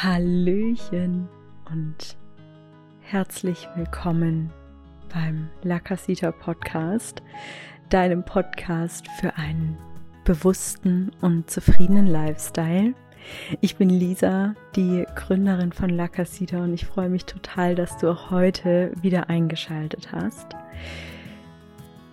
[0.00, 1.28] Hallöchen
[1.70, 2.16] und
[3.02, 4.50] herzlich willkommen
[5.12, 7.22] beim La Casita Podcast,
[7.90, 9.76] deinem Podcast für einen
[10.24, 12.94] bewussten und zufriedenen Lifestyle.
[13.60, 18.10] Ich bin Lisa, die Gründerin von La Casita und ich freue mich total, dass du
[18.10, 20.56] auch heute wieder eingeschaltet hast.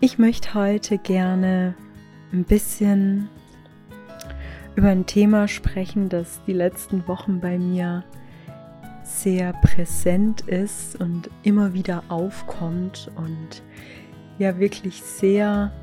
[0.02, 1.76] Ich möchte heute gerne
[2.34, 3.30] ein bisschen
[4.80, 8.06] über ein Thema sprechen, das die letzten Wochen bei mir
[9.04, 13.62] sehr präsent ist und immer wieder aufkommt und
[14.38, 15.74] ja wirklich sehr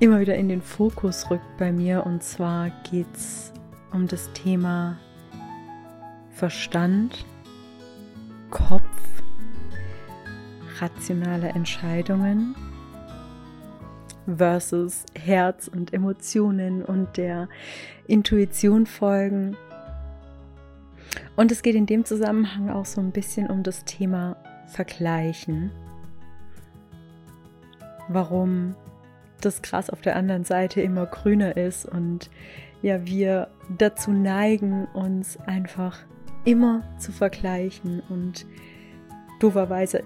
[0.00, 2.06] immer wieder in den Fokus rückt bei mir.
[2.06, 3.52] Und zwar geht es
[3.92, 4.98] um das Thema
[6.30, 7.26] Verstand,
[8.48, 8.82] Kopf,
[10.80, 12.54] rationale Entscheidungen
[14.36, 17.48] versus Herz und Emotionen und der
[18.06, 19.56] Intuition folgen.
[21.36, 25.70] Und es geht in dem Zusammenhang auch so ein bisschen um das Thema Vergleichen.
[28.08, 28.74] Warum
[29.40, 32.30] das Gras auf der anderen Seite immer grüner ist und
[32.82, 35.98] ja, wir dazu neigen, uns einfach
[36.44, 38.46] immer zu vergleichen und
[39.40, 40.02] dooferweise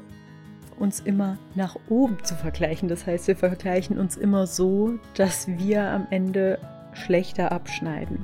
[0.83, 2.89] uns immer nach oben zu vergleichen.
[2.89, 6.59] Das heißt, wir vergleichen uns immer so, dass wir am Ende
[6.93, 8.19] schlechter abschneiden.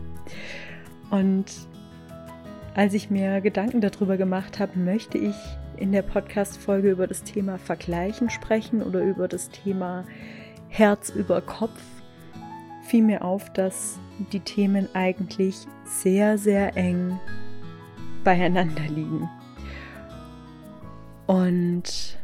[1.11, 1.47] Und
[2.75, 5.37] als ich mir Gedanken darüber gemacht habe, möchte ich
[5.77, 10.05] in der Podcast-Folge über das Thema Vergleichen sprechen oder über das Thema
[10.69, 11.81] Herz über Kopf,
[12.83, 13.99] fiel mir auf, dass
[14.33, 17.19] die Themen eigentlich sehr, sehr eng
[18.25, 19.31] beieinander liegen.
[21.27, 22.18] Und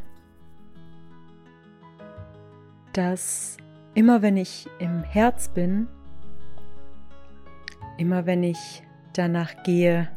[2.95, 3.57] dass
[3.93, 5.87] immer wenn ich im Herz bin,
[7.97, 10.09] immer wenn ich danach gehe,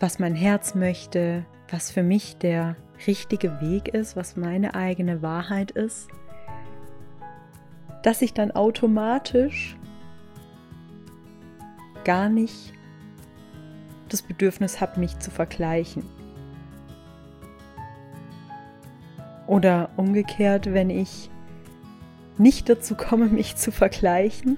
[0.00, 5.70] was mein Herz möchte, was für mich der richtige Weg ist, was meine eigene Wahrheit
[5.70, 6.08] ist,
[8.02, 9.76] dass ich dann automatisch
[12.04, 12.72] gar nicht
[14.08, 16.21] das Bedürfnis habe, mich zu vergleichen.
[19.52, 21.28] Oder umgekehrt, wenn ich
[22.38, 24.56] nicht dazu komme, mich zu vergleichen,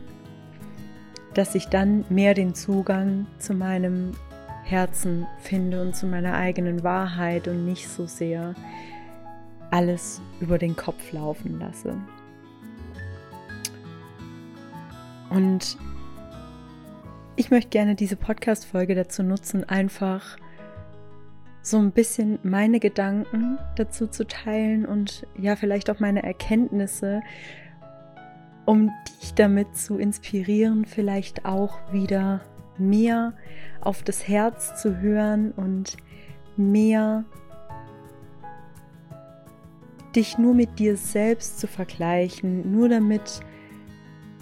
[1.34, 4.12] dass ich dann mehr den Zugang zu meinem
[4.62, 8.54] Herzen finde und zu meiner eigenen Wahrheit und nicht so sehr
[9.72, 11.96] alles über den Kopf laufen lasse.
[15.28, 15.76] Und
[17.34, 20.36] ich möchte gerne diese Podcast-Folge dazu nutzen, einfach
[21.64, 27.22] so ein bisschen meine Gedanken dazu zu teilen und ja, vielleicht auch meine Erkenntnisse,
[28.66, 28.90] um
[29.22, 32.42] dich damit zu inspirieren, vielleicht auch wieder
[32.76, 33.32] mehr
[33.80, 35.96] auf das Herz zu hören und
[36.56, 37.24] mehr
[40.14, 43.40] dich nur mit dir selbst zu vergleichen, nur damit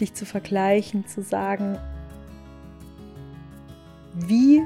[0.01, 1.79] dich zu vergleichen, zu sagen,
[4.15, 4.61] wie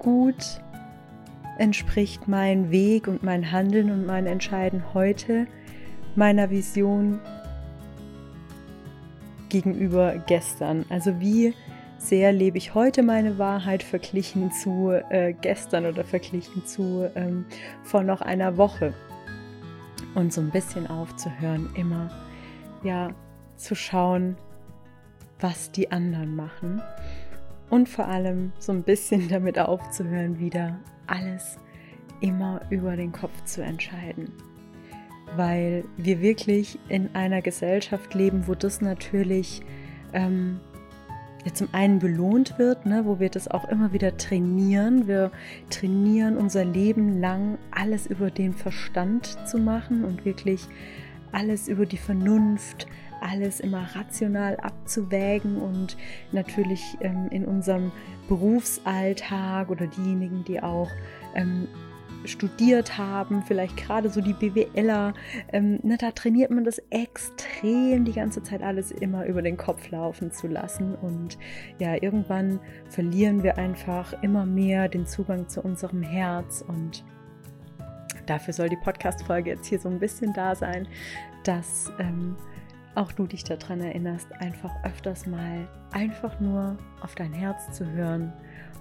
[0.00, 0.60] gut
[1.58, 5.46] entspricht mein Weg und mein Handeln und mein Entscheiden heute
[6.14, 7.20] meiner Vision
[9.48, 10.84] gegenüber gestern.
[10.88, 11.54] Also wie
[11.98, 17.44] sehr lebe ich heute meine Wahrheit verglichen zu äh, gestern oder verglichen zu ähm,
[17.84, 18.92] vor noch einer Woche.
[20.14, 22.10] Und so ein bisschen aufzuhören, immer
[22.82, 23.10] ja
[23.56, 24.36] zu schauen,
[25.40, 26.82] was die anderen machen.
[27.70, 30.78] Und vor allem so ein bisschen damit aufzuhören, wieder
[31.12, 31.58] alles
[32.20, 34.32] immer über den Kopf zu entscheiden.
[35.36, 39.62] Weil wir wirklich in einer Gesellschaft leben, wo das natürlich
[40.12, 40.60] ähm,
[41.44, 45.08] ja, zum einen belohnt wird, ne, wo wir das auch immer wieder trainieren.
[45.08, 45.32] Wir
[45.70, 50.68] trainieren unser Leben lang, alles über den Verstand zu machen und wirklich
[51.32, 52.86] alles über die Vernunft,
[53.22, 55.96] alles immer rational abzuwägen und
[56.32, 57.92] natürlich ähm, in unserem
[58.28, 60.90] Berufsalltag oder diejenigen, die auch
[61.34, 61.68] ähm,
[62.24, 65.14] studiert haben, vielleicht gerade so die BWLer,
[65.52, 69.90] ähm, ne, da trainiert man das extrem, die ganze Zeit alles immer über den Kopf
[69.90, 70.94] laufen zu lassen.
[70.94, 71.38] Und
[71.78, 76.64] ja, irgendwann verlieren wir einfach immer mehr den Zugang zu unserem Herz.
[76.66, 77.04] Und
[78.26, 80.86] dafür soll die Podcast-Folge jetzt hier so ein bisschen da sein,
[81.44, 82.36] dass ähm,
[82.94, 88.32] auch du dich daran erinnerst, einfach öfters mal einfach nur auf dein Herz zu hören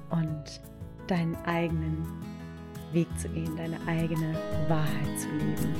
[0.10, 0.62] und
[1.08, 2.06] deinen eigenen
[2.92, 4.36] Weg zu gehen, deine eigene
[4.68, 5.76] Wahrheit zu leben.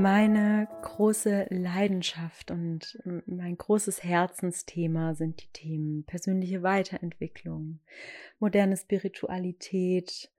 [0.00, 7.80] Meine große Leidenschaft und mein großes Herzensthema sind die Themen persönliche Weiterentwicklung,
[8.38, 10.30] moderne Spiritualität,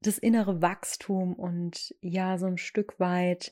[0.00, 3.50] das innere Wachstum und ja, so ein Stück weit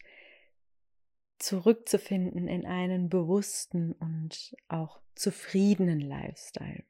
[1.39, 6.85] zurückzufinden in einen bewussten und auch zufriedenen Lifestyle.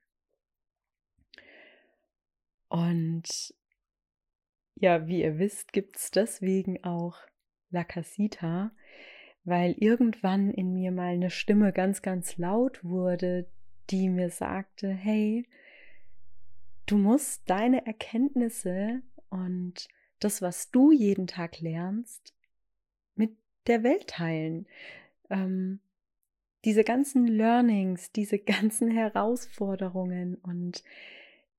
[2.68, 3.52] Und
[4.76, 7.18] ja, wie ihr wisst, gibt es deswegen auch
[7.74, 8.70] La Casita,
[9.44, 13.46] weil irgendwann in mir mal eine Stimme ganz, ganz laut wurde,
[13.90, 15.46] die mir sagte, hey,
[16.86, 19.88] du musst deine Erkenntnisse und
[20.20, 22.32] das, was du jeden Tag lernst,
[23.16, 23.32] mit
[23.66, 24.66] der Welt teilen.
[25.28, 25.80] Ähm,
[26.64, 30.82] diese ganzen Learnings, diese ganzen Herausforderungen und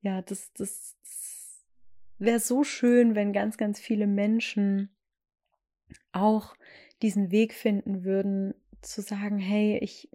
[0.02, 0.96] ja, das, das
[2.18, 4.90] wäre so schön, wenn ganz, ganz viele Menschen
[6.12, 6.56] auch
[7.02, 10.10] diesen Weg finden würden, zu sagen, hey, ich,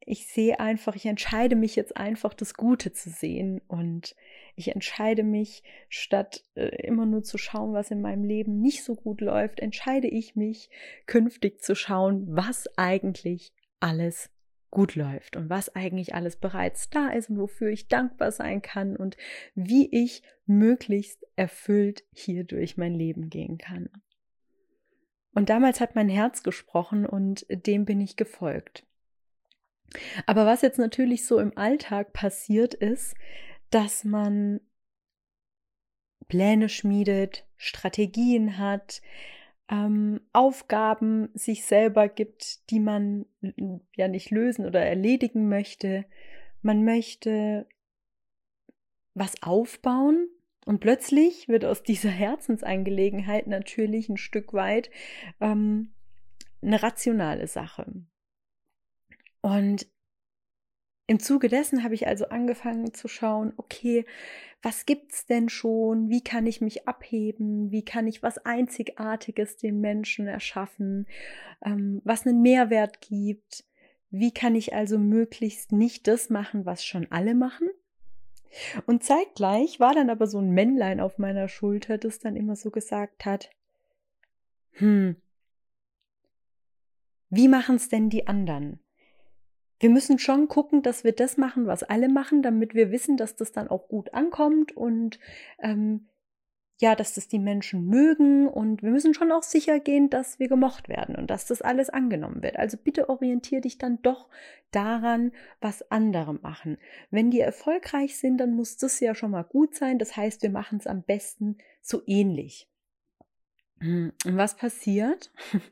[0.00, 4.16] ich sehe einfach, ich entscheide mich jetzt einfach, das Gute zu sehen und
[4.56, 8.94] ich entscheide mich, statt äh, immer nur zu schauen, was in meinem Leben nicht so
[8.94, 10.70] gut läuft, entscheide ich mich,
[11.06, 14.30] künftig zu schauen, was eigentlich alles
[14.70, 18.96] gut läuft und was eigentlich alles bereits da ist und wofür ich dankbar sein kann
[18.96, 19.16] und
[19.54, 23.90] wie ich möglichst erfüllt hier durch mein Leben gehen kann.
[25.34, 28.86] Und damals hat mein Herz gesprochen und dem bin ich gefolgt.
[30.26, 33.14] Aber was jetzt natürlich so im Alltag passiert ist,
[33.70, 34.60] dass man
[36.28, 39.02] Pläne schmiedet, Strategien hat,
[39.70, 43.26] ähm, Aufgaben sich selber gibt, die man
[43.96, 46.04] ja nicht lösen oder erledigen möchte.
[46.60, 47.66] Man möchte
[49.14, 50.28] was aufbauen,
[50.64, 54.90] und plötzlich wird aus dieser Herzensangelegenheit natürlich ein Stück weit
[55.40, 55.92] ähm,
[56.62, 57.86] eine rationale Sache.
[59.40, 59.86] Und
[61.08, 64.06] im Zuge dessen habe ich also angefangen zu schauen, okay,
[64.62, 66.08] was gibt's denn schon?
[66.08, 67.72] Wie kann ich mich abheben?
[67.72, 71.08] Wie kann ich was Einzigartiges den Menschen erschaffen?
[71.64, 73.64] Ähm, was einen Mehrwert gibt?
[74.10, 77.68] Wie kann ich also möglichst nicht das machen, was schon alle machen,
[78.86, 82.70] und zeitgleich war dann aber so ein Männlein auf meiner Schulter, das dann immer so
[82.70, 83.50] gesagt hat,
[84.72, 85.16] hm,
[87.30, 88.80] wie machen's denn die anderen?
[89.80, 93.36] Wir müssen schon gucken, dass wir das machen, was alle machen, damit wir wissen, dass
[93.36, 95.18] das dann auch gut ankommt und
[95.58, 96.08] ähm,
[96.82, 100.48] ja, dass das die Menschen mögen und wir müssen schon auch sicher gehen, dass wir
[100.48, 102.56] gemocht werden und dass das alles angenommen wird.
[102.56, 104.28] Also bitte orientier dich dann doch
[104.72, 105.30] daran,
[105.60, 106.78] was andere machen.
[107.12, 110.00] Wenn die erfolgreich sind, dann muss das ja schon mal gut sein.
[110.00, 112.68] Das heißt, wir machen es am besten so ähnlich.
[113.80, 115.32] Und was passiert?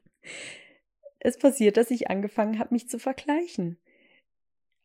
[1.23, 3.77] Es passiert, dass ich angefangen habe, mich zu vergleichen.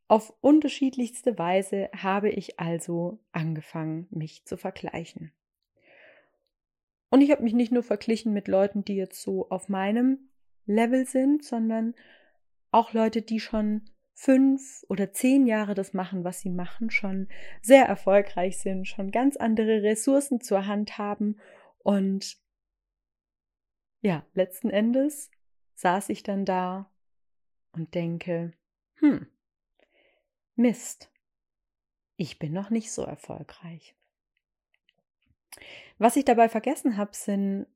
[0.09, 5.31] Auf unterschiedlichste Weise habe ich also angefangen, mich zu vergleichen.
[7.09, 10.29] Und ich habe mich nicht nur verglichen mit Leuten, die jetzt so auf meinem
[10.65, 11.95] Level sind, sondern
[12.71, 17.27] auch Leute, die schon fünf oder zehn Jahre das machen, was sie machen, schon
[17.61, 21.37] sehr erfolgreich sind, schon ganz andere Ressourcen zur Hand haben.
[21.79, 22.37] Und
[24.01, 25.29] ja, letzten Endes
[25.75, 26.91] saß ich dann da
[27.73, 28.53] und denke,
[28.95, 29.27] hm,
[30.55, 31.11] Mist,
[32.15, 33.94] ich bin noch nicht so erfolgreich.
[35.97, 37.67] Was ich dabei vergessen habe, sind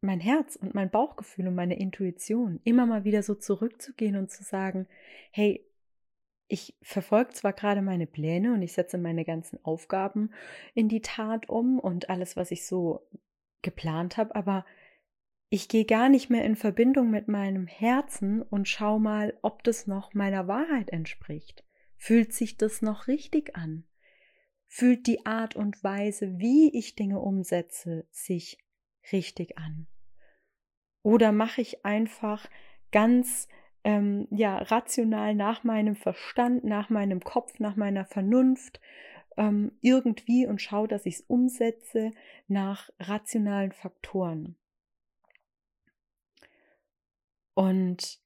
[0.00, 2.60] mein Herz und mein Bauchgefühl und meine Intuition.
[2.64, 4.88] Immer mal wieder so zurückzugehen und zu sagen,
[5.30, 5.64] hey,
[6.48, 10.32] ich verfolge zwar gerade meine Pläne und ich setze meine ganzen Aufgaben
[10.74, 13.08] in die Tat um und alles, was ich so
[13.62, 14.66] geplant habe, aber
[15.48, 19.86] ich gehe gar nicht mehr in Verbindung mit meinem Herzen und schau mal, ob das
[19.86, 21.64] noch meiner Wahrheit entspricht.
[21.96, 23.84] Fühlt sich das noch richtig an?
[24.74, 28.56] Fühlt die Art und Weise, wie ich Dinge umsetze, sich
[29.12, 29.86] richtig an?
[31.02, 32.48] Oder mache ich einfach
[32.90, 33.48] ganz
[33.84, 38.80] ähm, ja rational nach meinem Verstand, nach meinem Kopf, nach meiner Vernunft
[39.36, 42.12] ähm, irgendwie und schaue, dass ich es umsetze
[42.48, 44.56] nach rationalen Faktoren.
[47.52, 48.22] Und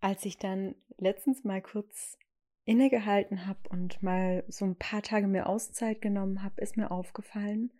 [0.00, 2.18] als ich dann letztens mal kurz
[2.70, 7.72] innegehalten habe und mal so ein paar Tage mir Auszeit genommen habe, ist mir aufgefallen,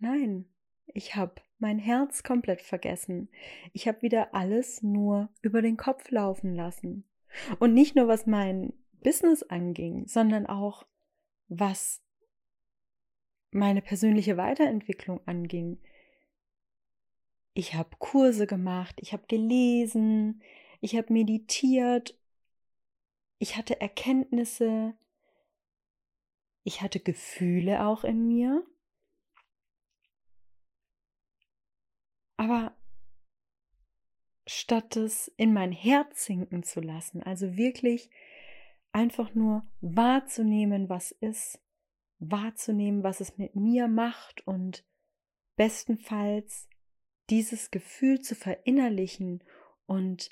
[0.00, 0.46] nein,
[0.86, 3.28] ich habe mein Herz komplett vergessen.
[3.72, 7.04] Ich habe wieder alles nur über den Kopf laufen lassen.
[7.60, 8.72] Und nicht nur was mein
[9.04, 10.84] Business anging, sondern auch
[11.46, 12.02] was
[13.52, 15.78] meine persönliche Weiterentwicklung anging.
[17.54, 20.42] Ich habe Kurse gemacht, ich habe gelesen,
[20.80, 22.19] ich habe meditiert,
[23.40, 24.94] ich hatte Erkenntnisse,
[26.62, 28.66] ich hatte Gefühle auch in mir.
[32.36, 32.76] Aber
[34.46, 38.10] statt es in mein Herz sinken zu lassen, also wirklich
[38.92, 41.62] einfach nur wahrzunehmen, was ist,
[42.18, 44.84] wahrzunehmen, was es mit mir macht und
[45.56, 46.68] bestenfalls
[47.30, 49.42] dieses Gefühl zu verinnerlichen
[49.86, 50.28] und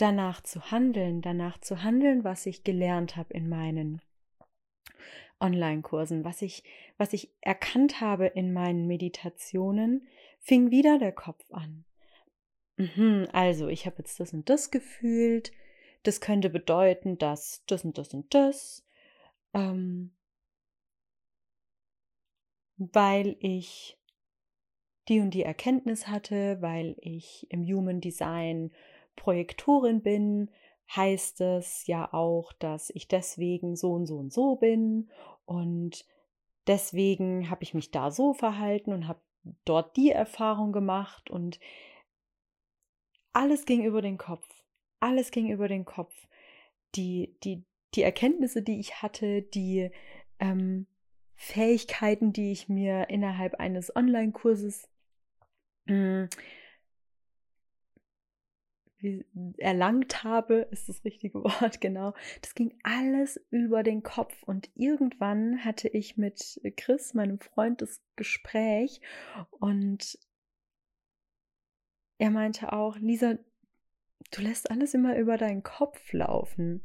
[0.00, 4.00] danach zu handeln, danach zu handeln, was ich gelernt habe in meinen
[5.40, 6.62] Online-Kursen, was ich,
[6.98, 10.06] was ich erkannt habe in meinen Meditationen,
[10.38, 11.84] fing wieder der Kopf an.
[12.76, 15.52] Mhm, also, ich habe jetzt das und das gefühlt.
[16.02, 18.86] Das könnte bedeuten, dass das und das und das.
[19.52, 20.12] Ähm,
[22.76, 23.98] weil ich
[25.08, 28.70] die und die Erkenntnis hatte, weil ich im Human Design
[29.20, 30.50] Projektorin bin,
[30.96, 35.10] heißt es ja auch, dass ich deswegen so und so und so bin
[35.44, 36.06] und
[36.66, 39.20] deswegen habe ich mich da so verhalten und habe
[39.66, 41.60] dort die Erfahrung gemacht und
[43.32, 44.48] alles ging über den Kopf.
[45.00, 46.14] Alles ging über den Kopf.
[46.94, 47.62] Die, die,
[47.94, 49.90] die Erkenntnisse, die ich hatte, die
[50.40, 50.86] ähm,
[51.36, 54.88] Fähigkeiten, die ich mir innerhalb eines Online-Kurses
[55.86, 56.28] hm,
[59.58, 62.14] erlangt habe, ist das richtige Wort, genau.
[62.42, 68.00] Das ging alles über den Kopf und irgendwann hatte ich mit Chris, meinem Freund, das
[68.16, 69.00] Gespräch
[69.50, 70.18] und
[72.18, 73.38] er meinte auch, Lisa,
[74.30, 76.84] du lässt alles immer über deinen Kopf laufen.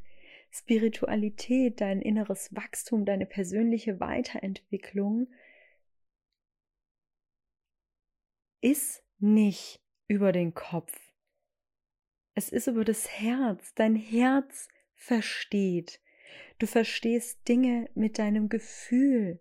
[0.50, 5.28] Spiritualität, dein inneres Wachstum, deine persönliche Weiterentwicklung
[8.62, 11.05] ist nicht über den Kopf.
[12.36, 13.74] Es ist über das Herz.
[13.76, 16.02] Dein Herz versteht.
[16.60, 19.40] Du verstehst Dinge mit deinem Gefühl.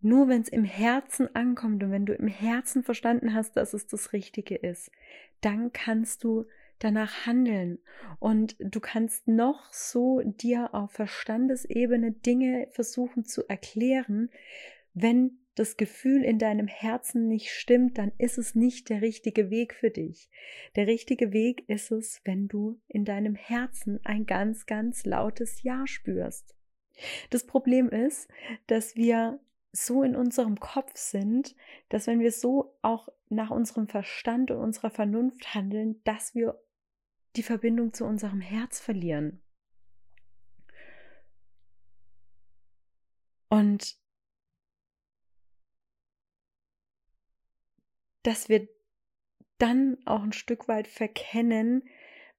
[0.00, 3.86] Nur wenn es im Herzen ankommt und wenn du im Herzen verstanden hast, dass es
[3.88, 4.90] das Richtige ist,
[5.40, 6.46] dann kannst du
[6.78, 7.80] danach handeln.
[8.20, 14.30] Und du kannst noch so dir auf Verstandesebene Dinge versuchen zu erklären.
[14.94, 19.74] Wenn das Gefühl in deinem Herzen nicht stimmt, dann ist es nicht der richtige Weg
[19.74, 20.30] für dich.
[20.76, 25.86] Der richtige Weg ist es, wenn du in deinem Herzen ein ganz, ganz lautes Ja
[25.86, 26.54] spürst.
[27.30, 28.28] Das Problem ist,
[28.66, 29.40] dass wir
[29.72, 31.54] so in unserem Kopf sind,
[31.88, 36.60] dass wenn wir so auch nach unserem Verstand und unserer Vernunft handeln, dass wir
[37.36, 39.40] die Verbindung zu unserem Herz verlieren.
[43.48, 43.96] Und
[48.22, 48.68] dass wir
[49.58, 51.84] dann auch ein Stück weit verkennen,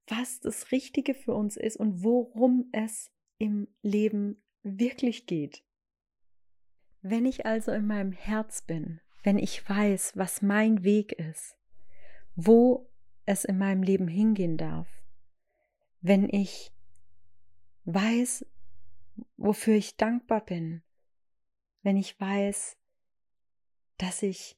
[0.08, 5.64] was das Richtige für uns ist und worum es im Leben wirklich geht.
[7.02, 11.56] Wenn ich also in meinem Herz bin, wenn ich weiß, was mein Weg ist,
[12.36, 12.90] wo
[13.26, 14.88] es in meinem Leben hingehen darf,
[16.02, 16.72] wenn ich
[17.86, 18.46] weiß,
[19.38, 20.84] wofür ich dankbar bin,
[21.84, 22.78] wenn ich weiß,
[23.98, 24.58] dass ich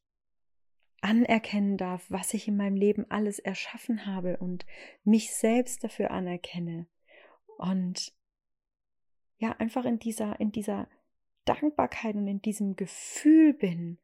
[1.03, 4.65] anerkennen darf, was ich in meinem Leben alles erschaffen habe und
[5.03, 6.87] mich selbst dafür anerkenne.
[7.57, 8.13] Und
[9.37, 10.87] ja einfach in dieser in dieser
[11.45, 13.99] Dankbarkeit und in diesem Gefühl bin,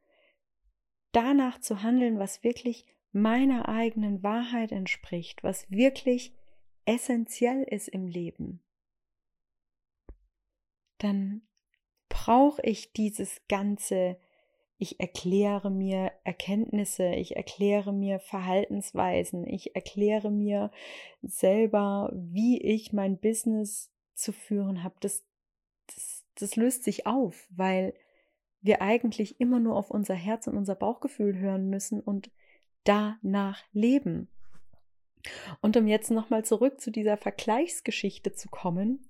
[1.12, 6.36] danach zu handeln, was wirklich meiner eigenen Wahrheit entspricht, was wirklich
[6.86, 8.62] essentiell ist im Leben,
[10.98, 11.42] dann
[12.10, 14.20] brauche ich dieses ganze,
[14.82, 20.72] ich erkläre mir Erkenntnisse, ich erkläre mir Verhaltensweisen, ich erkläre mir
[21.22, 24.96] selber, wie ich mein Business zu führen habe.
[25.02, 25.26] Das,
[25.88, 27.94] das, das löst sich auf, weil
[28.62, 32.32] wir eigentlich immer nur auf unser Herz und unser Bauchgefühl hören müssen und
[32.86, 34.30] danach leben.
[35.60, 39.10] Und um jetzt nochmal zurück zu dieser Vergleichsgeschichte zu kommen,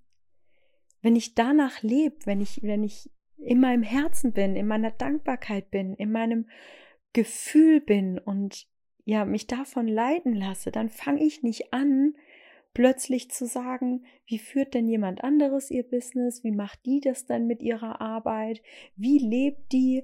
[1.03, 3.11] wenn ich danach lebe, wenn ich, wenn ich
[3.43, 6.47] in meinem Herzen bin, in meiner Dankbarkeit bin, in meinem
[7.13, 8.67] Gefühl bin und
[9.05, 12.13] ja, mich davon leiten lasse, dann fange ich nicht an,
[12.73, 17.47] plötzlich zu sagen, wie führt denn jemand anderes ihr Business, wie macht die das denn
[17.47, 18.61] mit ihrer Arbeit,
[18.95, 20.03] wie lebt die,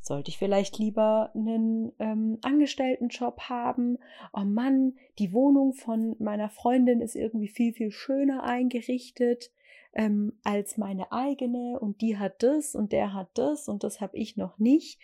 [0.00, 3.98] sollte ich vielleicht lieber einen ähm, Angestelltenjob haben?
[4.32, 9.50] Oh Mann, die Wohnung von meiner Freundin ist irgendwie viel, viel schöner eingerichtet.
[9.96, 14.16] Ähm, als meine eigene und die hat das und der hat das und das habe
[14.16, 15.00] ich noch nicht.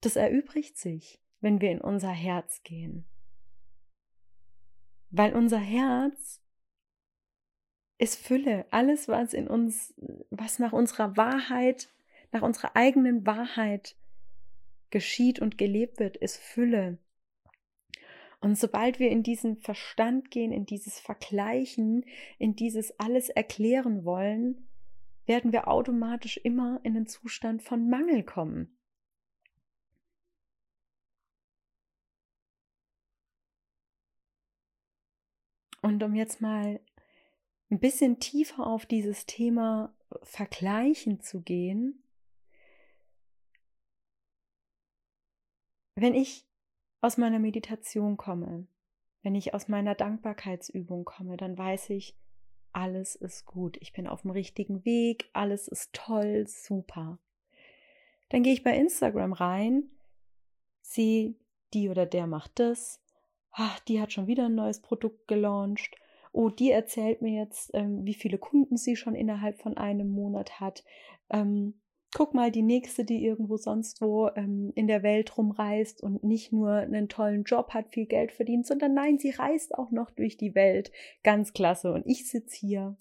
[0.00, 3.06] Das erübrigt sich, wenn wir in unser Herz gehen.
[5.10, 6.42] Weil unser Herz
[7.98, 8.66] ist Fülle.
[8.70, 9.94] Alles, was in uns,
[10.30, 11.88] was nach unserer Wahrheit,
[12.32, 13.96] nach unserer eigenen Wahrheit
[14.90, 16.98] geschieht und gelebt wird, ist Fülle.
[18.40, 22.04] Und sobald wir in diesen Verstand gehen, in dieses Vergleichen,
[22.38, 24.68] in dieses alles erklären wollen,
[25.26, 28.76] werden wir automatisch immer in den Zustand von Mangel kommen.
[35.82, 36.80] Und um jetzt mal
[37.70, 42.02] ein bisschen tiefer auf dieses Thema Vergleichen zu gehen,
[45.94, 46.45] wenn ich
[47.06, 48.66] aus meiner Meditation komme,
[49.22, 52.16] wenn ich aus meiner Dankbarkeitsübung komme, dann weiß ich,
[52.72, 57.20] alles ist gut, ich bin auf dem richtigen Weg, alles ist toll, super.
[58.28, 59.84] Dann gehe ich bei Instagram rein,
[60.82, 61.36] sehe,
[61.74, 63.00] die oder der macht das,
[63.52, 65.96] ach, die hat schon wieder ein neues Produkt gelauncht.
[66.32, 70.58] Oh, die erzählt mir jetzt, ähm, wie viele Kunden sie schon innerhalb von einem Monat
[70.58, 70.84] hat.
[71.30, 71.80] Ähm,
[72.14, 76.52] guck mal, die nächste, die irgendwo sonst wo ähm, in der Welt rumreist und nicht
[76.52, 80.36] nur einen tollen Job hat, viel Geld verdient, sondern nein, sie reist auch noch durch
[80.36, 80.92] die Welt.
[81.22, 81.92] Ganz klasse.
[81.92, 82.96] Und ich sitze hier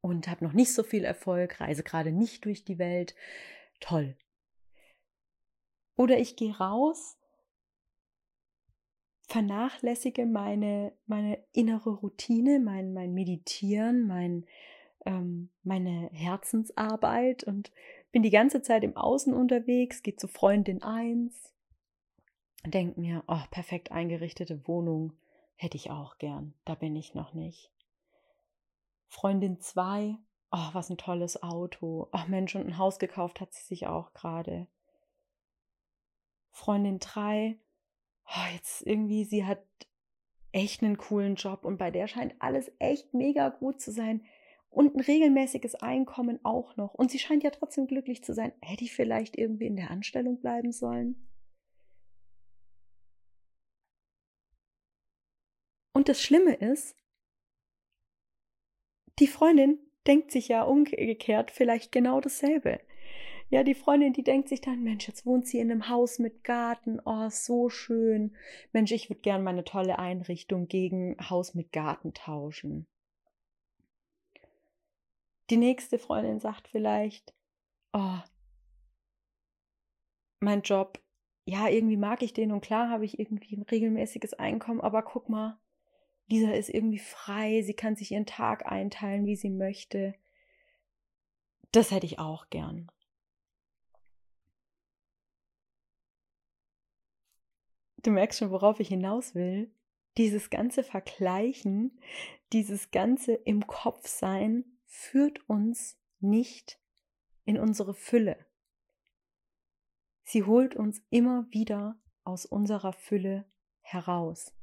[0.00, 3.14] und habe noch nicht so viel Erfolg, reise gerade nicht durch die Welt.
[3.80, 4.16] Toll.
[5.96, 7.18] Oder ich gehe raus
[9.26, 14.46] vernachlässige meine, meine innere Routine, mein, mein Meditieren, mein,
[15.04, 17.72] ähm, meine Herzensarbeit und
[18.12, 21.52] bin die ganze Zeit im Außen unterwegs, gehe zu Freundin 1,
[22.66, 25.12] denke mir, oh, perfekt eingerichtete Wohnung
[25.56, 27.70] hätte ich auch gern, da bin ich noch nicht.
[29.08, 30.16] Freundin 2,
[30.50, 34.12] oh, was ein tolles Auto, oh, Mensch, und ein Haus gekauft hat sie sich auch
[34.14, 34.66] gerade.
[36.50, 37.58] Freundin 3,
[38.26, 39.64] oh, jetzt irgendwie, sie hat
[40.52, 44.24] echt einen coolen Job und bei der scheint alles echt mega gut zu sein
[44.74, 46.94] und ein regelmäßiges Einkommen auch noch.
[46.94, 48.52] Und sie scheint ja trotzdem glücklich zu sein.
[48.60, 51.16] Hätte ich vielleicht irgendwie in der Anstellung bleiben sollen?
[55.92, 56.96] Und das Schlimme ist,
[59.20, 62.80] die Freundin denkt sich ja umgekehrt vielleicht genau dasselbe.
[63.50, 66.42] Ja, die Freundin, die denkt sich dann, Mensch, jetzt wohnt sie in einem Haus mit
[66.42, 68.34] Garten, oh, so schön.
[68.72, 72.88] Mensch, ich würde gern meine tolle Einrichtung gegen Haus mit Garten tauschen.
[75.50, 77.34] Die nächste Freundin sagt vielleicht,
[77.92, 78.18] oh,
[80.40, 81.02] mein Job,
[81.46, 85.28] ja, irgendwie mag ich den und klar habe ich irgendwie ein regelmäßiges Einkommen, aber guck
[85.28, 85.58] mal,
[86.26, 90.14] Lisa ist irgendwie frei, sie kann sich ihren Tag einteilen, wie sie möchte.
[91.72, 92.90] Das hätte ich auch gern.
[97.98, 99.70] Du merkst schon, worauf ich hinaus will.
[100.16, 101.98] Dieses ganze Vergleichen,
[102.52, 106.78] dieses ganze im Kopf sein führt uns nicht
[107.44, 108.46] in unsere Fülle.
[110.22, 113.44] Sie holt uns immer wieder aus unserer Fülle
[113.80, 114.54] heraus.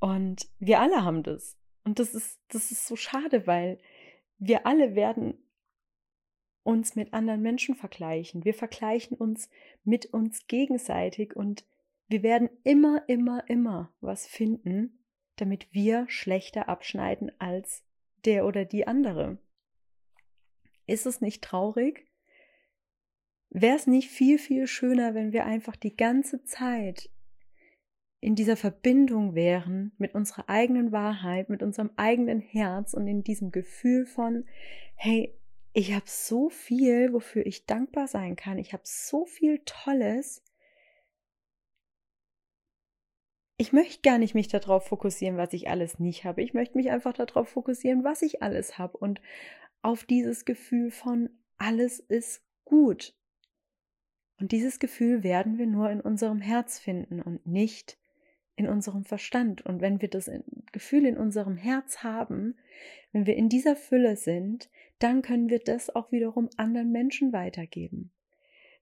[0.00, 1.56] Und wir alle haben das.
[1.84, 3.78] Und das ist, das ist so schade, weil
[4.38, 5.38] wir alle werden
[6.64, 8.44] uns mit anderen Menschen vergleichen.
[8.44, 9.48] Wir vergleichen uns
[9.84, 11.64] mit uns gegenseitig und
[12.08, 15.04] wir werden immer, immer, immer was finden,
[15.36, 17.86] damit wir schlechter abschneiden als
[18.26, 19.38] der oder die andere.
[20.86, 22.06] Ist es nicht traurig?
[23.50, 27.08] Wäre es nicht viel, viel schöner, wenn wir einfach die ganze Zeit
[28.20, 33.52] in dieser Verbindung wären mit unserer eigenen Wahrheit, mit unserem eigenen Herz und in diesem
[33.52, 34.44] Gefühl von,
[34.96, 35.32] hey,
[35.72, 38.58] ich habe so viel, wofür ich dankbar sein kann.
[38.58, 40.42] Ich habe so viel Tolles.
[43.58, 46.42] Ich möchte gar nicht mich darauf fokussieren, was ich alles nicht habe.
[46.42, 49.20] Ich möchte mich einfach darauf fokussieren, was ich alles habe und
[49.82, 53.14] auf dieses Gefühl von alles ist gut.
[54.38, 57.96] Und dieses Gefühl werden wir nur in unserem Herz finden und nicht
[58.56, 59.64] in unserem Verstand.
[59.64, 60.30] Und wenn wir das
[60.72, 62.56] Gefühl in unserem Herz haben,
[63.12, 68.10] wenn wir in dieser Fülle sind, dann können wir das auch wiederum anderen Menschen weitergeben.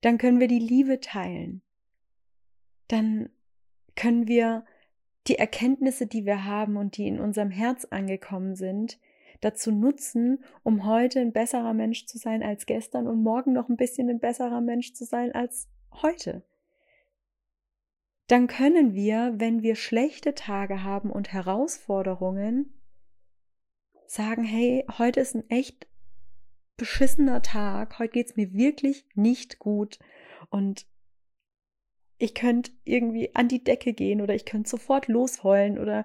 [0.01, 1.63] Dann können wir die Liebe teilen.
[2.89, 3.31] Dann
[3.97, 4.65] können wir
[5.27, 8.99] die Erkenntnisse, die wir haben und die in unserem Herz angekommen sind,
[9.41, 13.77] dazu nutzen, um heute ein besserer Mensch zu sein als gestern und morgen noch ein
[13.77, 15.69] bisschen ein besserer Mensch zu sein als
[16.03, 16.43] heute.
[18.27, 22.73] Dann können wir, wenn wir schlechte Tage haben und Herausforderungen,
[24.07, 25.87] sagen, hey, heute ist ein echt
[26.77, 29.99] beschissener Tag, heute geht es mir wirklich nicht gut
[30.51, 30.87] und
[32.18, 36.05] ich könnte irgendwie an die Decke gehen oder ich könnte sofort losheulen oder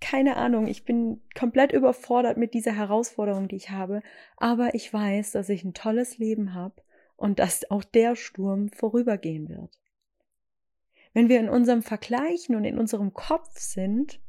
[0.00, 4.02] keine Ahnung, ich bin komplett überfordert mit dieser Herausforderung, die ich habe,
[4.36, 6.82] aber ich weiß, dass ich ein tolles Leben habe
[7.16, 9.80] und dass auch der Sturm vorübergehen wird.
[11.14, 14.20] Wenn wir in unserem Vergleichen und in unserem Kopf sind,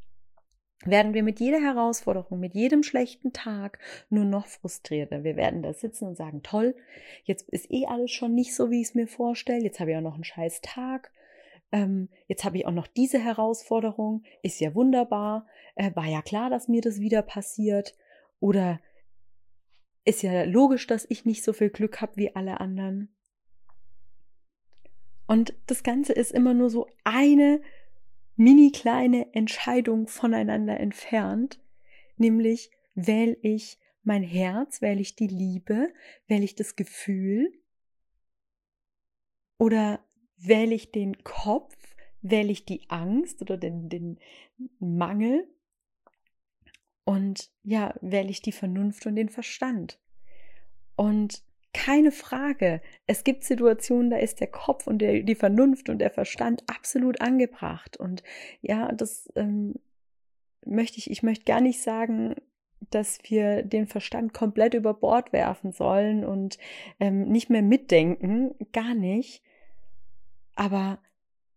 [0.86, 5.24] werden wir mit jeder Herausforderung, mit jedem schlechten Tag nur noch frustrierter.
[5.24, 6.76] Wir werden da sitzen und sagen, toll,
[7.24, 9.64] jetzt ist eh alles schon nicht so, wie ich es mir vorstelle.
[9.64, 11.12] Jetzt habe ich auch noch einen scheiß Tag.
[11.72, 14.24] Ähm, jetzt habe ich auch noch diese Herausforderung.
[14.44, 15.48] Ist ja wunderbar.
[15.76, 17.96] Äh, war ja klar, dass mir das wieder passiert.
[18.40, 18.80] Oder
[20.06, 23.10] ist ja logisch, dass ich nicht so viel Glück habe wie alle anderen.
[25.28, 27.62] Und das Ganze ist immer nur so eine
[28.36, 31.60] mini kleine Entscheidung voneinander entfernt,
[32.18, 35.94] nämlich wähle ich mein Herz, wähle ich die Liebe,
[36.28, 37.52] wähle ich das Gefühl
[39.58, 40.00] oder
[40.38, 41.76] wähle ich den Kopf,
[42.22, 44.20] wähle ich die Angst oder den, den
[44.80, 45.48] Mangel
[47.04, 50.00] und ja, wähle ich die Vernunft und den Verstand.
[50.96, 51.44] Und
[51.76, 52.82] keine Frage.
[53.06, 57.20] Es gibt Situationen, da ist der Kopf und der, die Vernunft und der Verstand absolut
[57.20, 57.98] angebracht.
[57.98, 58.24] Und
[58.62, 59.76] ja, das ähm,
[60.66, 62.36] möchte ich, ich möchte gar nicht sagen,
[62.92, 66.58] dass wir den Verstand komplett über Bord werfen sollen und
[67.02, 69.44] ähm, nicht mehr mitdenken, gar nicht.
[70.56, 71.00] Aber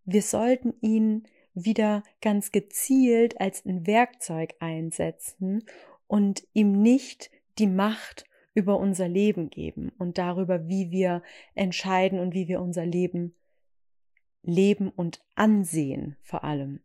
[0.04, 5.62] wir sollten ihn wieder ganz gezielt als ein Werkzeug einsetzen
[6.08, 8.27] und ihm nicht die Macht
[8.58, 11.22] über unser Leben geben und darüber, wie wir
[11.54, 13.36] entscheiden und wie wir unser Leben
[14.42, 16.80] leben und ansehen vor allem.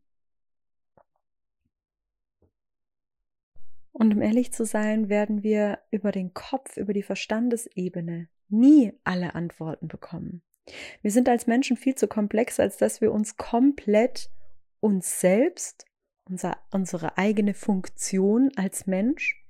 [3.92, 9.34] Und um ehrlich zu sein, werden wir über den Kopf, über die Verstandesebene nie alle
[9.34, 10.44] Antworten bekommen.
[11.02, 14.30] Wir sind als Menschen viel zu komplex, als dass wir uns komplett
[14.80, 15.86] uns selbst,
[16.30, 19.44] unser, unsere eigene Funktion als Mensch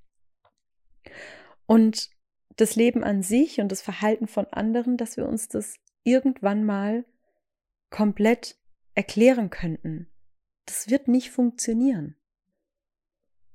[1.65, 2.09] und
[2.55, 7.05] das Leben an sich und das Verhalten von anderen, dass wir uns das irgendwann mal
[7.89, 8.57] komplett
[8.95, 10.09] erklären könnten.
[10.65, 12.15] Das wird nicht funktionieren.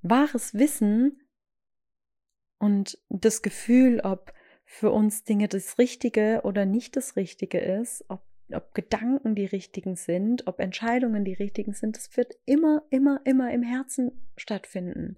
[0.03, 1.23] Wahres Wissen
[2.59, 4.33] und das Gefühl, ob
[4.65, 9.97] für uns Dinge das Richtige oder nicht das Richtige ist, ob, ob Gedanken die richtigen
[9.97, 15.17] sind, ob Entscheidungen die richtigen sind, das wird immer, immer, immer im Herzen stattfinden.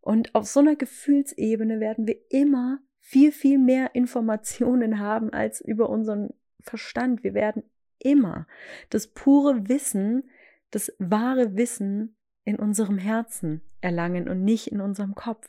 [0.00, 5.90] Und auf so einer Gefühlsebene werden wir immer viel, viel mehr Informationen haben als über
[5.90, 7.22] unseren Verstand.
[7.22, 7.64] Wir werden
[7.98, 8.46] immer
[8.88, 10.30] das pure Wissen,
[10.70, 15.48] das wahre Wissen in unserem Herzen erlangen und nicht in unserem Kopf.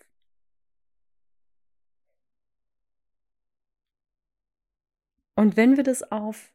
[5.35, 6.51] Und wenn wir das auf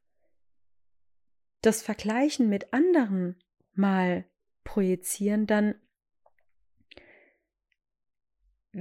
[1.63, 3.37] das Vergleichen mit anderen
[3.73, 4.25] mal
[4.63, 5.75] projizieren, dann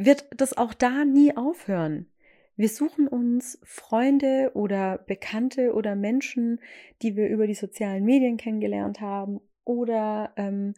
[0.06, 2.08] wird das auch da nie aufhören.
[2.56, 6.60] Wir suchen uns Freunde oder Bekannte oder Menschen,
[7.02, 10.74] die wir über die sozialen Medien kennengelernt haben oder ähm,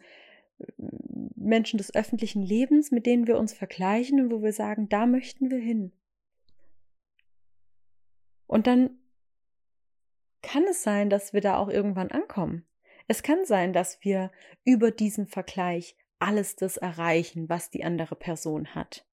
[1.36, 5.50] Menschen des öffentlichen Lebens, mit denen wir uns vergleichen und wo wir sagen, da möchten
[5.50, 5.94] wir hin.
[8.46, 8.98] Und dann
[10.42, 12.66] kann es sein, dass wir da auch irgendwann ankommen.
[13.08, 14.32] Es kann sein, dass wir
[14.66, 19.09] über diesen Vergleich alles das erreichen, was die andere Person hat.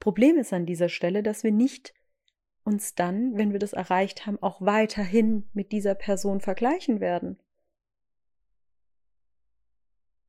[0.00, 1.94] Problem ist an dieser Stelle, dass wir nicht
[2.64, 7.38] uns dann, wenn wir das erreicht haben, auch weiterhin mit dieser Person vergleichen werden.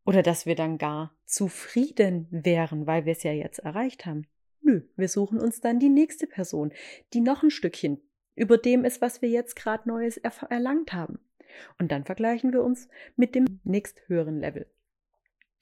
[0.06, 4.28] Oder dass wir dann gar zufrieden wären, weil wir es ja jetzt erreicht haben.
[4.62, 6.74] Nö, wir suchen uns dann die nächste Person,
[7.14, 8.02] die noch ein Stückchen
[8.36, 11.20] über dem ist, was wir jetzt gerade Neues erlangt haben.
[11.80, 14.68] Und dann vergleichen wir uns mit dem nächsthöheren Level.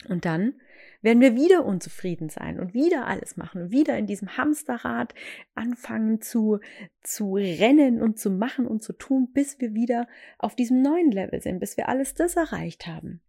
[0.08, 0.54] Und dann
[1.02, 5.14] werden wir wieder unzufrieden sein und wieder alles machen und wieder in diesem Hamsterrad
[5.56, 6.60] anfangen zu,
[7.02, 10.08] zu rennen und zu machen und zu tun, bis wir wieder
[10.38, 13.22] auf diesem neuen Level sind, bis wir alles das erreicht haben.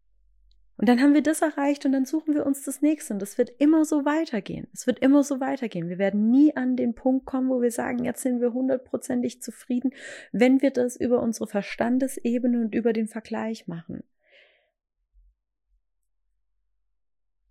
[0.80, 3.12] Und dann haben wir das erreicht und dann suchen wir uns das nächste.
[3.12, 4.66] Und das wird immer so weitergehen.
[4.72, 5.90] Es wird immer so weitergehen.
[5.90, 9.90] Wir werden nie an den Punkt kommen, wo wir sagen, jetzt sind wir hundertprozentig zufrieden,
[10.33, 14.04] wenn wir das über unsere Verstandesebene und über den Vergleich machen.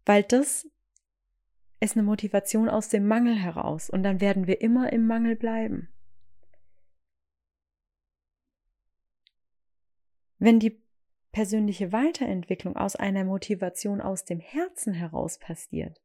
[0.09, 0.67] Weil das
[1.79, 5.87] ist eine Motivation aus dem Mangel heraus und dann werden wir immer im Mangel bleiben.
[10.39, 10.81] Wenn die
[11.31, 16.01] persönliche Weiterentwicklung aus einer Motivation aus dem Herzen heraus passiert,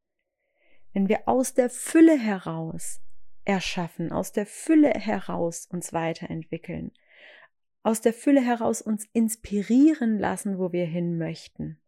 [0.92, 3.00] wenn wir aus der Fülle heraus
[3.46, 6.92] erschaffen, aus der Fülle heraus uns weiterentwickeln,
[7.82, 11.80] aus der Fülle heraus uns inspirieren lassen, wo wir hin möchten.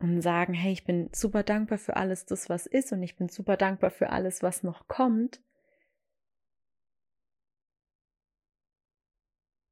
[0.00, 3.28] Und sagen, hey, ich bin super dankbar für alles das, was ist und ich bin
[3.28, 5.40] super dankbar für alles, was noch kommt.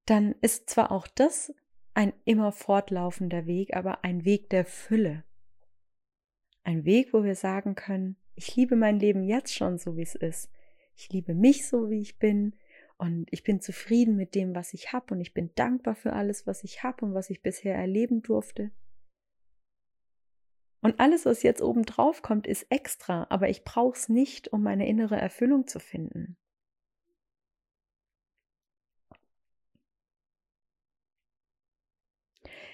[0.05, 1.53] Dann ist zwar auch das
[1.95, 5.25] ein immer fortlaufender Weg, aber ein Weg der Fülle.
[6.63, 10.15] Ein Weg, wo wir sagen können, ich liebe mein Leben jetzt schon so, wie es
[10.15, 10.49] ist.
[10.95, 12.55] Ich liebe mich so, wie ich bin.
[12.99, 15.13] Und ich bin zufrieden mit dem, was ich habe.
[15.13, 18.71] Und ich bin dankbar für alles, was ich habe und was ich bisher erleben durfte.
[20.81, 24.63] Und alles, was jetzt oben drauf kommt, ist extra, aber ich brauche es nicht, um
[24.63, 26.37] meine innere Erfüllung zu finden.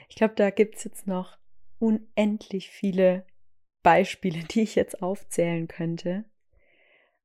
[0.09, 1.39] Ich glaube, da gibt es jetzt noch
[1.79, 3.27] unendlich viele
[3.83, 6.25] Beispiele, die ich jetzt aufzählen könnte.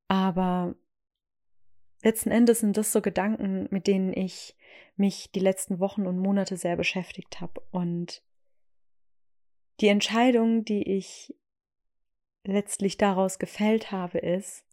[0.07, 0.75] Aber
[2.01, 4.55] letzten Endes sind das so Gedanken, mit denen ich
[4.95, 7.61] mich die letzten Wochen und Monate sehr beschäftigt habe.
[7.71, 8.23] Und
[9.79, 11.33] die Entscheidung, die ich
[12.43, 14.65] letztlich daraus gefällt habe, ist,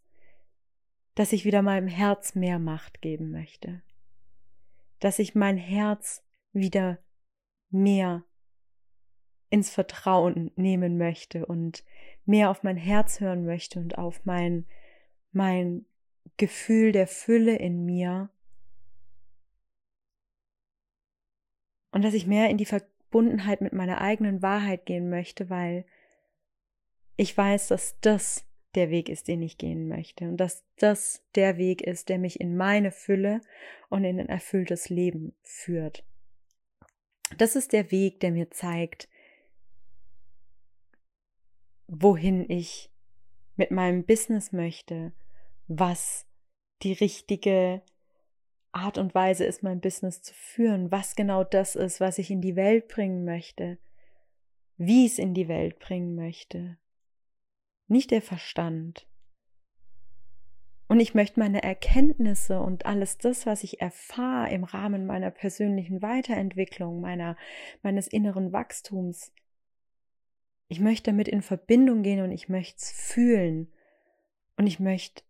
[1.15, 3.83] dass ich wieder meinem Herz mehr Macht geben möchte.
[5.01, 6.99] Dass ich mein Herz wieder
[7.71, 8.25] mehr
[9.51, 11.85] ins Vertrauen nehmen möchte und
[12.25, 14.67] mehr auf mein Herz hören möchte und auf mein,
[15.33, 15.87] mein
[16.37, 18.31] Gefühl der Fülle in mir.
[21.93, 22.67] Und dass ich mehr in die
[23.11, 25.85] Verbundenheit mit meiner eigenen Wahrheit gehen möchte, weil
[27.17, 31.57] ich weiß, dass das der Weg ist, den ich gehen möchte und dass das der
[31.57, 33.41] Weg ist, der mich in meine Fülle
[33.89, 36.05] und in ein erfülltes Leben führt.
[37.39, 39.09] Das ist der Weg, der mir zeigt,
[41.87, 42.91] wohin ich
[43.57, 45.13] mit meinem Business möchte,
[45.69, 46.27] was
[46.83, 47.83] die richtige
[48.77, 52.41] Art und Weise ist, mein Business zu führen, was genau das ist, was ich in
[52.41, 53.79] die Welt bringen möchte,
[54.77, 56.79] wie ich es in die Welt bringen möchte.
[57.89, 59.07] Nicht der Verstand.
[60.89, 66.01] Und ich möchte meine Erkenntnisse und alles das, was ich erfahre im Rahmen meiner persönlichen
[66.03, 67.37] Weiterentwicklung, meiner,
[67.83, 69.33] meines inneren Wachstums,
[70.69, 73.73] ich möchte damit in Verbindung gehen und ich möchte es fühlen.
[74.57, 75.23] Und ich möchte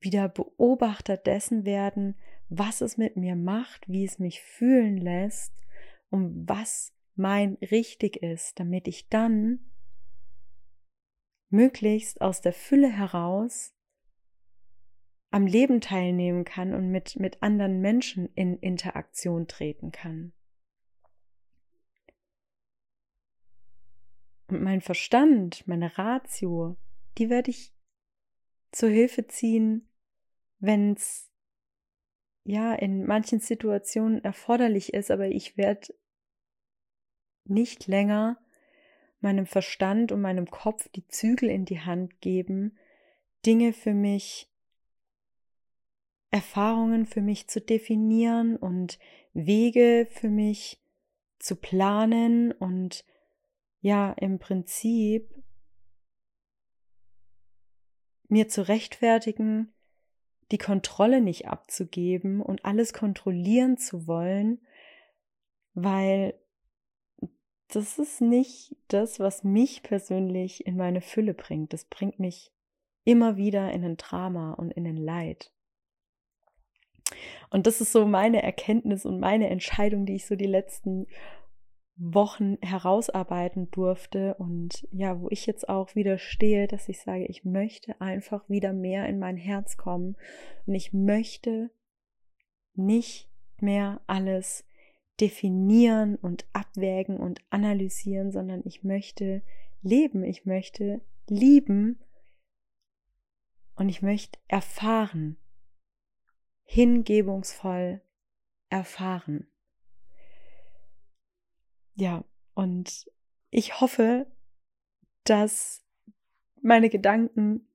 [0.00, 2.16] wieder Beobachter dessen werden,
[2.48, 5.52] was es mit mir macht, wie es mich fühlen lässt
[6.10, 9.60] und was mein richtig ist, damit ich dann
[11.48, 13.72] möglichst aus der Fülle heraus
[15.30, 20.32] am Leben teilnehmen kann und mit, mit anderen Menschen in Interaktion treten kann.
[24.48, 26.76] Und mein Verstand, meine Ratio,
[27.18, 27.74] die werde ich
[28.70, 29.88] zur Hilfe ziehen,
[30.58, 31.30] wenn es
[32.46, 35.92] ja in manchen Situationen erforderlich ist, aber ich werde
[37.44, 38.38] nicht länger
[39.20, 42.78] meinem Verstand und meinem Kopf die Zügel in die Hand geben,
[43.44, 44.48] Dinge für mich,
[46.30, 48.98] Erfahrungen für mich zu definieren und
[49.32, 50.80] Wege für mich
[51.38, 53.04] zu planen und
[53.80, 55.34] ja im Prinzip
[58.28, 59.72] mir zu rechtfertigen,
[60.50, 64.60] die Kontrolle nicht abzugeben und alles kontrollieren zu wollen,
[65.74, 66.34] weil
[67.68, 71.72] das ist nicht das, was mich persönlich in meine Fülle bringt.
[71.72, 72.52] Das bringt mich
[73.04, 75.52] immer wieder in ein Drama und in ein Leid.
[77.50, 81.06] Und das ist so meine Erkenntnis und meine Entscheidung, die ich so die letzten
[81.96, 87.44] Wochen herausarbeiten durfte und ja, wo ich jetzt auch wieder stehe, dass ich sage, ich
[87.44, 90.16] möchte einfach wieder mehr in mein Herz kommen
[90.66, 91.70] und ich möchte
[92.74, 93.30] nicht
[93.60, 94.66] mehr alles
[95.20, 99.42] definieren und abwägen und analysieren, sondern ich möchte
[99.80, 101.98] leben, ich möchte lieben
[103.74, 105.38] und ich möchte erfahren,
[106.64, 108.02] hingebungsvoll
[108.68, 109.46] erfahren.
[111.96, 113.10] Ja, und
[113.50, 114.26] ich hoffe,
[115.24, 115.82] dass
[116.62, 117.66] meine Gedanken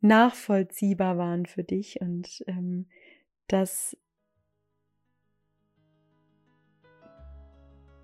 [0.00, 2.88] nachvollziehbar waren für dich und ähm,
[3.48, 3.96] dass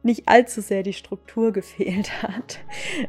[0.03, 2.61] nicht allzu sehr die Struktur gefehlt hat.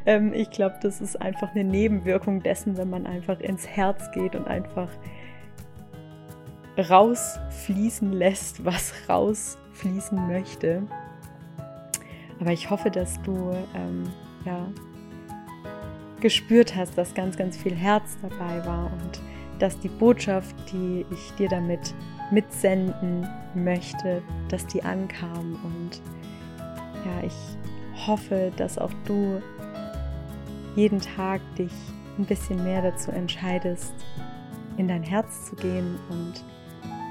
[0.06, 4.34] Ähm, ich glaube, das ist einfach eine Nebenwirkung dessen, wenn man einfach ins Herz geht
[4.34, 4.90] und einfach
[6.78, 10.86] rausfließen lässt, was rausfließen möchte.
[12.40, 14.04] Aber ich hoffe, dass du ähm,
[14.44, 14.68] ja,
[16.20, 19.20] gespürt hast, dass ganz, ganz viel Herz dabei war und
[19.58, 21.94] dass die Botschaft, die ich dir damit
[22.30, 25.58] mitsenden möchte, dass die ankam.
[25.64, 26.00] Und
[27.04, 29.42] ja, ich hoffe, dass auch du
[30.76, 31.72] jeden Tag dich
[32.18, 33.94] ein bisschen mehr dazu entscheidest,
[34.76, 36.44] in dein Herz zu gehen und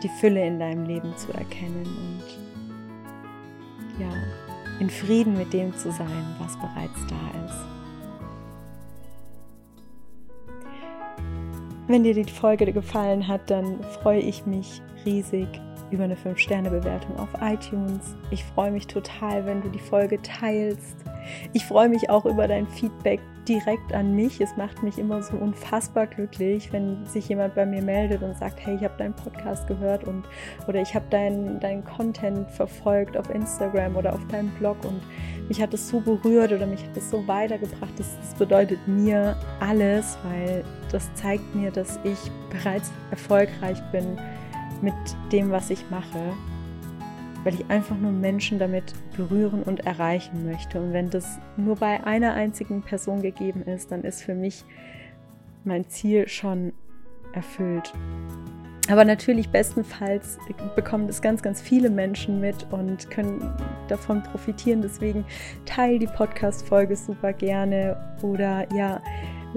[0.04, 2.24] die Fülle in deinem Leben zu erkennen und
[4.00, 4.12] ja,
[4.80, 7.78] in Frieden mit dem zu sein, was bereits da ist.
[11.88, 15.48] Wenn dir die Folge gefallen hat, dann freue ich mich riesig
[15.90, 18.16] über eine 5-Sterne-Bewertung auf iTunes.
[18.30, 20.98] Ich freue mich total, wenn du die Folge teilst.
[21.54, 24.42] Ich freue mich auch über dein Feedback direkt an mich.
[24.42, 28.66] Es macht mich immer so unfassbar glücklich, wenn sich jemand bei mir meldet und sagt,
[28.66, 30.26] hey, ich habe deinen Podcast gehört und
[30.68, 35.02] oder ich habe deinen dein Content verfolgt auf Instagram oder auf deinem Blog und
[35.48, 37.94] mich hat es so berührt oder mich hat es so weitergebracht.
[37.98, 44.18] Das, das bedeutet mir alles, weil das zeigt mir, dass ich bereits erfolgreich bin
[44.82, 44.94] mit
[45.32, 46.34] dem, was ich mache
[47.44, 50.82] weil ich einfach nur Menschen damit berühren und erreichen möchte.
[50.82, 54.64] Und wenn das nur bei einer einzigen Person gegeben ist, dann ist für mich
[55.64, 56.74] mein Ziel schon
[57.34, 57.94] erfüllt.
[58.90, 60.38] Aber natürlich bestenfalls
[60.76, 63.54] bekommen das ganz, ganz viele Menschen mit und können
[63.90, 64.82] davon profitieren.
[64.82, 65.26] Deswegen
[65.66, 69.02] teile die Podcast-Folge super gerne oder ja,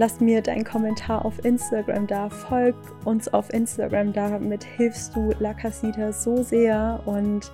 [0.01, 5.53] lass mir deinen Kommentar auf Instagram da, folg uns auf Instagram, damit hilfst du La
[5.53, 7.53] Casita so sehr und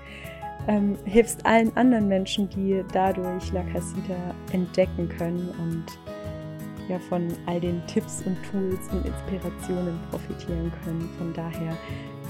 [0.68, 4.14] ähm, hilfst allen anderen Menschen, die dadurch La Casita
[4.52, 5.86] entdecken können und
[6.88, 11.10] ja von all den Tipps und Tools und Inspirationen profitieren können.
[11.18, 11.76] Von daher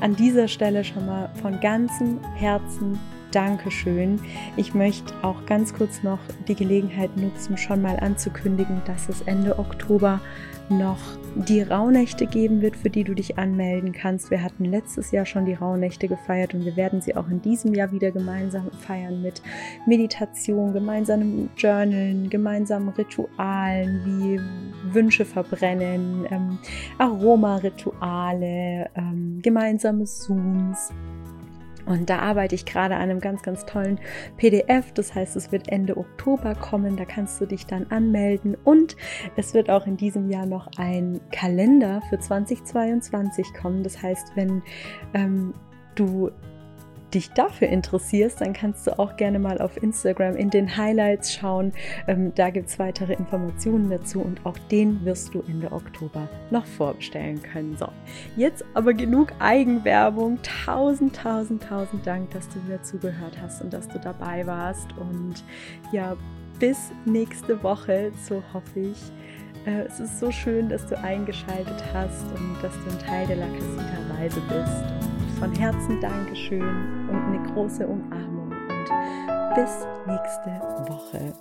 [0.00, 2.98] an dieser Stelle schon mal von ganzem Herzen
[3.36, 4.18] Dankeschön.
[4.56, 9.58] Ich möchte auch ganz kurz noch die Gelegenheit nutzen, schon mal anzukündigen, dass es Ende
[9.58, 10.22] Oktober
[10.70, 10.98] noch
[11.34, 14.30] die Rauhnächte geben wird, für die du dich anmelden kannst.
[14.30, 17.74] Wir hatten letztes Jahr schon die Rauhnächte gefeiert und wir werden sie auch in diesem
[17.74, 19.42] Jahr wieder gemeinsam feiern mit
[19.86, 24.40] Meditation, gemeinsamen Journalen, gemeinsamen Ritualen wie
[24.94, 26.58] Wünsche verbrennen, ähm,
[26.96, 30.90] Aromarituale, ähm, gemeinsame Zooms.
[31.86, 33.98] Und da arbeite ich gerade an einem ganz, ganz tollen
[34.36, 34.92] PDF.
[34.92, 36.96] Das heißt, es wird Ende Oktober kommen.
[36.96, 38.56] Da kannst du dich dann anmelden.
[38.64, 38.96] Und
[39.36, 43.82] es wird auch in diesem Jahr noch ein Kalender für 2022 kommen.
[43.82, 44.62] Das heißt, wenn
[45.14, 45.54] ähm,
[45.94, 46.30] du
[47.14, 51.72] dich dafür interessierst, dann kannst du auch gerne mal auf Instagram in den Highlights schauen.
[52.06, 56.66] Ähm, da gibt es weitere Informationen dazu und auch den wirst du Ende Oktober noch
[56.66, 57.76] vorbestellen können.
[57.76, 57.88] So,
[58.36, 60.38] jetzt aber genug Eigenwerbung.
[60.42, 64.88] Tausend, tausend, tausend Dank, dass du wieder zugehört hast und dass du dabei warst.
[64.98, 65.44] Und
[65.92, 66.16] ja,
[66.58, 69.12] bis nächste Woche, so hoffe ich.
[69.66, 73.36] Äh, es ist so schön, dass du eingeschaltet hast und dass du ein Teil der
[73.36, 80.50] La Casita-Reise bist von Herzen Dankeschön und eine große Umarmung und bis nächste
[80.88, 81.32] Woche.